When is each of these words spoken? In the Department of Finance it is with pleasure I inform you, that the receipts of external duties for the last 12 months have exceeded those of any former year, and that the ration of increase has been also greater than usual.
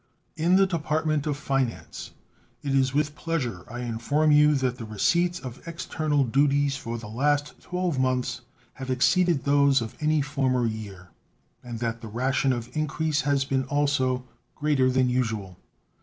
In 0.35 0.55
the 0.55 0.65
Department 0.65 1.27
of 1.27 1.37
Finance 1.37 2.09
it 2.63 2.73
is 2.73 2.91
with 2.91 3.15
pleasure 3.15 3.65
I 3.71 3.81
inform 3.81 4.31
you, 4.31 4.55
that 4.55 4.79
the 4.79 4.83
receipts 4.83 5.39
of 5.39 5.61
external 5.67 6.23
duties 6.23 6.75
for 6.75 6.97
the 6.97 7.07
last 7.07 7.61
12 7.61 7.99
months 7.99 8.41
have 8.73 8.89
exceeded 8.89 9.43
those 9.43 9.79
of 9.79 9.95
any 10.01 10.21
former 10.23 10.65
year, 10.65 11.09
and 11.63 11.77
that 11.81 12.01
the 12.01 12.07
ration 12.07 12.51
of 12.51 12.75
increase 12.75 13.21
has 13.21 13.45
been 13.45 13.65
also 13.65 14.23
greater 14.55 14.89
than 14.89 15.07
usual. 15.07 15.59